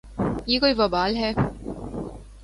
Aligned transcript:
یہ 0.47 0.59
کوئی 0.59 0.73
وبال 0.77 1.15
ہے۔ 1.15 1.31